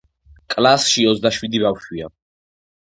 კლასში 0.53 1.05
ოცდა 1.11 1.33
შვიდი 1.39 1.65
ბავშვიაა 1.69 2.13